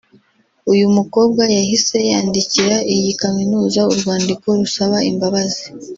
uyu 0.71 0.85
mukobwa 0.97 1.41
yahise 1.55 1.97
yandikira 2.11 2.77
iyi 2.93 3.11
Kaminuza 3.21 3.79
urwandiko 3.91 4.45
rusaba 4.59 4.97
imbabazi 5.11 5.63